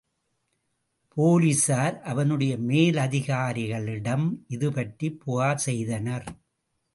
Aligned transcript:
போலிஸார் 1.17 2.01
அவனுடைய 2.01 2.53
மேலதிகாரிகளிடம் 2.69 4.25
இதுபற்றி 4.49 5.09
புகார் 5.17 5.61
செய்தனர். 5.67 6.27